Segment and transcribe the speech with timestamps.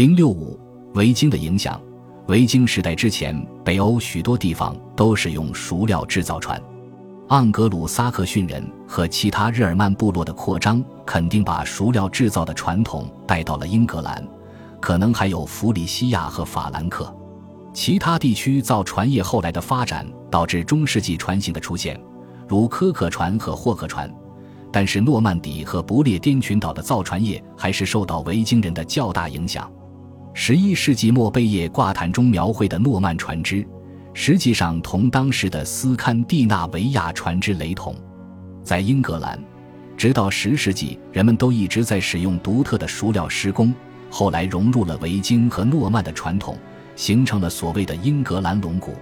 [0.00, 0.58] 零六五，
[0.94, 1.78] 维京的影响。
[2.28, 6.58] 维京时代之前，北欧许多地方都使用熟料制造船。
[7.28, 14.26] 盎格鲁撒克逊人和其他日耳曼部落的扩张，肯定把熟料制造的传统带到了英格兰，
[14.80, 17.14] 可能还有弗里西亚和法兰克。
[17.74, 22.00] 其他地区造船业后来的发展，导致中世纪船型的出现，
[22.48, 24.10] 如科克船和霍克船。
[24.72, 29.70] 但是诺曼底和不列颠群岛的造船业还是受到维京人的较大影响。
[30.32, 33.66] 十一世纪末贝叶挂毯中描绘的诺曼船只，
[34.14, 37.94] 实际上同当时的斯堪的纳维亚船只雷同。
[38.62, 39.38] 在英格兰，
[39.96, 43.74] 直到十世纪，人们都一直在使用独特的熟料施工，
[44.08, 46.56] 后来融入了维京和诺曼的传统。
[46.96, 48.94] 形成了所谓的英格兰龙骨。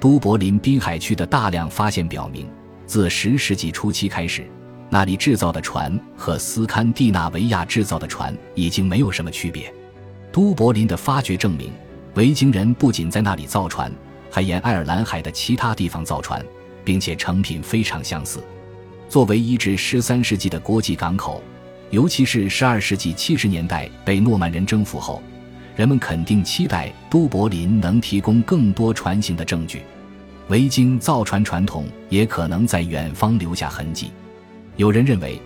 [0.00, 2.48] 都柏林滨海区的大量发现表明，
[2.86, 4.48] 自十世纪初期开始，
[4.88, 9.70] 那里制造的船和斯堪的纳维亚制造的船已经没有什么区别。
[10.36, 11.72] 都柏林的发掘证明，
[12.12, 13.90] 维京人不仅在那里造船，
[14.30, 16.44] 还沿爱尔兰海的其他地方造船，
[16.84, 18.44] 并且成品非常相似。
[19.08, 21.42] 作为一至十三世纪的国际港口，
[21.88, 25.22] 尤其是十二世纪七十年代被诺曼人征服后。
[25.74, 29.80] 人们肯定期待都柏林能提供更多船型的证据，
[30.48, 34.10] 维京造船传统也可能在远方留下痕迹。
[34.76, 35.40] 有人认为，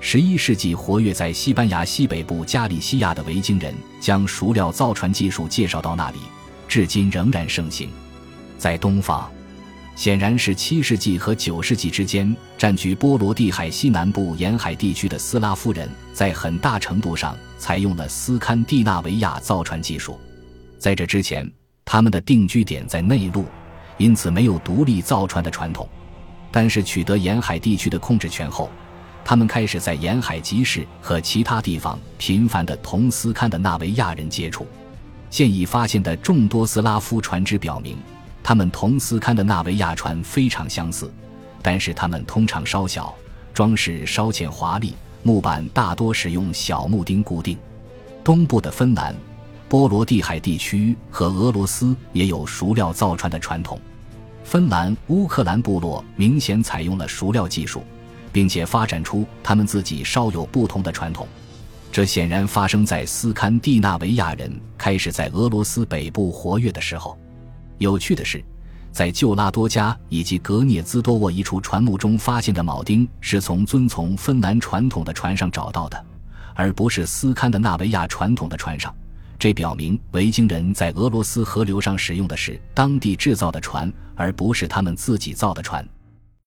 [0.00, 6.18] 十一世纪活跃在西班牙西北部加利西亚的维京人将熟料造船技术介绍到那里，
[6.68, 7.90] 至今仍然盛行。
[8.58, 9.28] 在东方。
[9.96, 20.20] 显然是七世纪和九世纪之间占据波罗的海西南部沿海地区的斯拉夫人，在很大程度上采用了斯堪的纳维亚造船技术。
[20.78, 21.50] 在这之前，
[21.82, 23.46] 他们的定居点在内陆，
[23.96, 25.88] 因此没有独立造船的传统。
[26.52, 28.70] 但是取得沿海地区的控制权后，
[29.28, 34.64] 他们开始在沿海集市和其他地方频繁地同斯堪的纳维亚人接触。
[35.30, 37.98] 现已发现的众多斯拉夫船只表明。
[38.40, 41.12] 他们同斯堪的纳维亚船非常相似，
[41.60, 43.12] 但是他们通常稍小，
[43.52, 47.58] 装饰稍欠华丽，木板大多使用小木钉固定。
[48.22, 49.12] 东部的芬兰、
[49.68, 53.80] 波罗的海地区和俄罗斯也有熟料造船的传统。
[54.44, 57.82] 芬兰乌克兰部落明显采用了熟料技术，
[58.36, 61.26] 并且发展出他们自己稍有不同的传统。
[61.90, 67.18] 这显然发生在斯堪的纳维亚人开始在俄罗斯北部活跃的时候。
[67.78, 68.44] 有趣的是，
[68.92, 76.04] 在旧拉多加以及格涅兹多沃一处船墓中发现的铆钉，是从遵从芬兰传统的船上找到的，
[76.54, 78.94] 而不是斯堪的纳维亚传统的船上。
[79.38, 85.82] 这表明维京人在俄罗斯河流上使用的是当地制造的船，而不是他们自己造的船。